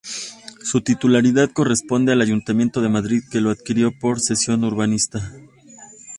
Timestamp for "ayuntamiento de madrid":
2.21-3.21